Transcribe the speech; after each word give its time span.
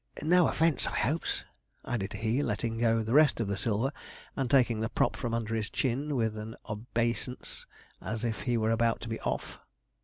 No 0.23 0.47
offence, 0.47 0.87
I 0.87 1.11
'opes,' 1.11 1.43
added 1.85 2.13
he, 2.13 2.41
letting 2.41 2.79
go 2.79 3.03
the 3.03 3.13
rest 3.13 3.39
of 3.39 3.47
the 3.47 3.55
silver, 3.55 3.93
and 4.35 4.49
taking 4.49 4.79
the 4.79 4.89
prop 4.89 5.15
from 5.15 5.31
under 5.31 5.53
his 5.53 5.69
chin, 5.69 6.15
with 6.15 6.35
an 6.37 6.55
obeisance 6.67 7.67
as 8.01 8.25
if 8.25 8.41
he 8.41 8.57
was 8.57 8.71
about 8.73 8.99
to 9.01 9.07
be 9.09 9.19
off. 9.19 9.59